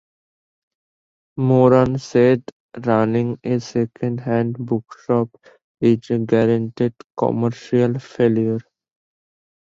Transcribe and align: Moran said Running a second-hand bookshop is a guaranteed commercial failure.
Moran 1.37 1.99
said 1.99 2.41
Running 2.75 3.37
a 3.43 3.59
second-hand 3.59 4.55
bookshop 4.57 5.29
is 5.79 6.09
a 6.09 6.17
guaranteed 6.17 6.95
commercial 7.15 7.99
failure. 7.99 8.61